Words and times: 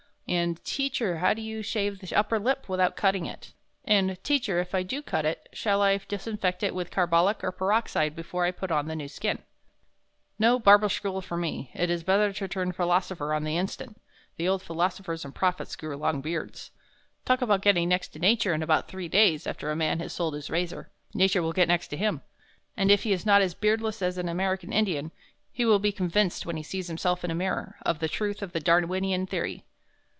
and, 0.27 0.63
'Teacher, 0.63 1.17
how 1.17 1.33
do 1.33 1.41
you 1.41 1.61
shave 1.61 1.99
the 1.99 2.15
upper 2.15 2.39
lip 2.39 2.69
without 2.69 2.95
cutting 2.95 3.25
it?' 3.25 3.51
and, 3.83 4.17
'Teacher, 4.23 4.61
if 4.61 4.73
I 4.73 4.81
do 4.81 5.01
cut 5.01 5.25
it, 5.25 5.49
shall 5.51 5.81
I 5.81 5.97
disinfect 6.07 6.63
it 6.63 6.73
with 6.73 6.89
carbolic 6.89 7.43
or 7.43 7.51
peroxide 7.51 8.15
before 8.15 8.45
I 8.45 8.51
put 8.51 8.71
on 8.71 8.87
the 8.87 8.95
new 8.95 9.09
skin?' 9.09 9.39
No 10.39 10.57
Barbers' 10.57 10.93
School 10.93 11.19
for 11.19 11.35
me. 11.35 11.69
It 11.73 11.89
is 11.89 12.03
better 12.05 12.31
to 12.31 12.47
turn 12.47 12.71
philosopher 12.71 13.33
on 13.33 13.43
the 13.43 13.57
instant 13.57 13.99
the 14.37 14.47
old 14.47 14.61
philosophers 14.61 15.25
and 15.25 15.35
prophets 15.35 15.75
grew 15.75 15.97
long 15.97 16.21
beards.... 16.21 16.71
Talk 17.25 17.41
about 17.41 17.59
getting 17.61 17.89
next 17.89 18.09
to 18.13 18.19
Nature 18.19 18.53
in 18.53 18.63
about 18.63 18.87
three 18.87 19.09
days 19.09 19.45
after 19.45 19.69
a 19.69 19.75
man 19.75 19.99
has 19.99 20.13
sold 20.13 20.33
his 20.35 20.49
razor, 20.49 20.89
Nature 21.13 21.41
will 21.43 21.51
get 21.51 21.67
next 21.67 21.89
to 21.89 21.97
him, 21.97 22.21
and 22.77 22.89
if 22.89 23.03
he 23.03 23.11
is 23.11 23.25
not 23.25 23.41
as 23.41 23.53
beardless 23.53 24.01
as 24.01 24.17
an 24.17 24.29
American 24.29 24.71
Indian, 24.71 25.11
he 25.51 25.65
will 25.65 25.79
be 25.79 25.91
convinced 25.91 26.45
when 26.45 26.55
he 26.55 26.63
sees 26.63 26.87
himself 26.87 27.25
in 27.25 27.31
a 27.31 27.35
mirror, 27.35 27.75
of 27.85 27.99
the 27.99 28.07
truth 28.07 28.41
of 28.41 28.53
the 28.53 28.61
Darwinian 28.61 29.27
theory." 29.27 29.65